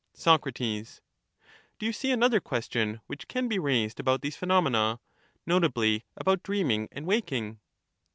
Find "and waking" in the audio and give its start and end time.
6.91-7.59